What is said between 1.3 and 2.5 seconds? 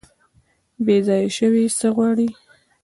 شوي څه غواړي؟